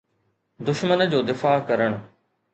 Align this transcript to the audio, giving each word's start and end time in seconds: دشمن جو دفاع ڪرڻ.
دشمن 0.67 1.01
جو 1.11 1.21
دفاع 1.29 1.55
ڪرڻ. 1.69 1.97